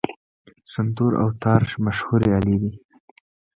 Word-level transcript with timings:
سنتور 0.71 1.11
او 1.21 1.29
تار 1.41 1.61
مشهورې 1.85 2.29
الې 2.37 2.57
دي. 2.61 2.71